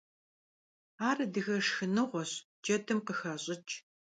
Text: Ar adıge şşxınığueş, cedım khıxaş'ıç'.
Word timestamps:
Ar 1.07 1.17
adıge 1.25 1.57
şşxınığueş, 1.65 2.31
cedım 2.63 2.99
khıxaş'ıç'. 3.05 3.71